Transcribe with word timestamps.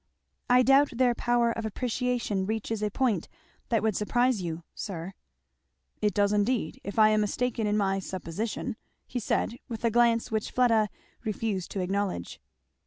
"I 0.49 0.63
doubt 0.63 0.89
their 0.95 1.13
power 1.13 1.51
of 1.51 1.63
appreciation 1.63 2.47
reaches 2.47 2.81
a 2.81 2.89
point 2.89 3.27
that 3.69 3.83
would 3.83 3.95
surprise 3.95 4.41
you, 4.41 4.63
sir." 4.73 5.13
"It 6.01 6.15
does 6.15 6.33
indeed 6.33 6.81
if 6.83 6.97
I 6.97 7.09
am 7.09 7.21
mistaken 7.21 7.67
in 7.67 7.77
my 7.77 7.99
supposition," 7.99 8.77
he 9.05 9.19
said 9.19 9.59
with 9.67 9.85
a 9.85 9.91
glance 9.91 10.31
which 10.31 10.49
Fleda 10.49 10.89
refused 11.23 11.69
to 11.73 11.81
acknowledge. 11.81 12.41